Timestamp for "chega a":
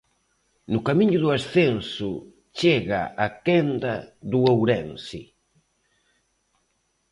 2.59-3.27